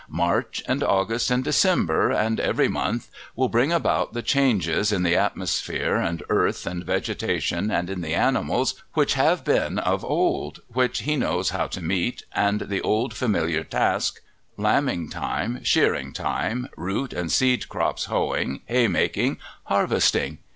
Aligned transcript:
March 0.09 0.63
and 0.67 0.81
August 0.83 1.29
and 1.29 1.43
December, 1.43 2.09
and 2.09 2.39
every 2.39 2.67
month, 2.67 3.11
will 3.35 3.49
bring 3.49 3.71
about 3.71 4.13
the 4.13 4.23
changes 4.23 4.91
in 4.91 5.03
the 5.03 5.15
atmosphere 5.15 5.97
and 5.97 6.23
earth 6.27 6.65
and 6.65 6.83
vegetation 6.83 7.69
and 7.69 7.87
in 7.87 8.01
the 8.01 8.15
animals, 8.15 8.73
which 8.93 9.13
have 9.13 9.43
been 9.43 9.75
from 9.75 9.77
of 9.85 10.03
old, 10.03 10.59
which 10.69 11.01
he 11.03 11.15
knows 11.15 11.51
how 11.51 11.67
to 11.67 11.83
meet, 11.83 12.23
and 12.33 12.61
the 12.61 12.81
old, 12.81 13.13
familiar 13.13 13.63
task, 13.63 14.21
lambing 14.57 15.07
time, 15.07 15.63
shearing 15.63 16.11
time, 16.13 16.67
root 16.75 17.13
and 17.13 17.31
seed 17.31 17.69
crops 17.69 18.05
hoeing, 18.05 18.61
haymaking, 18.65 19.37
harvesting. 19.65 20.39